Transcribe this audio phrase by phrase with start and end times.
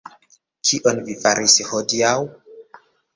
[0.69, 2.15] Kion vi faris hodiaŭ?